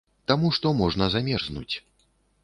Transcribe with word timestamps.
Таму 0.29 0.47
што 0.57 0.69
можна 0.79 1.09
замерзнуць. 1.15 1.75